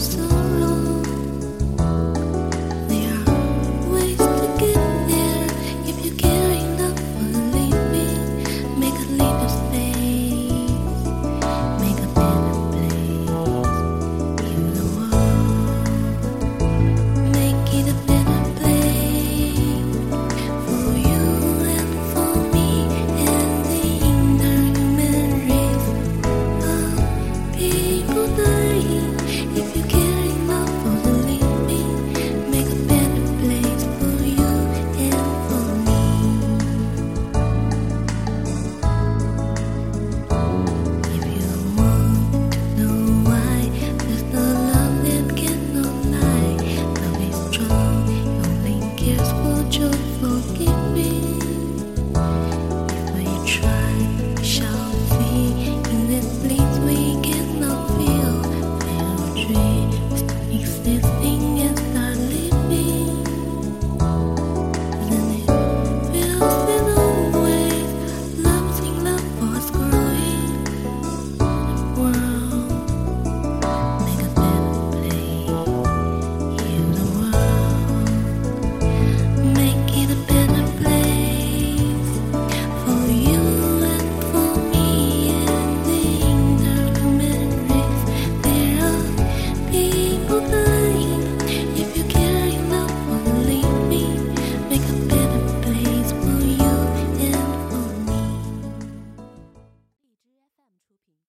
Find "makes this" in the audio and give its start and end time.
60.50-61.04